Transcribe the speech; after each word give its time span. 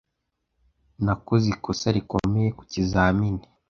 Nakoze 1.05 1.45
ikosa 1.55 1.87
rikomeye 1.95 2.49
ku 2.57 2.63
kizamini. 2.71 3.43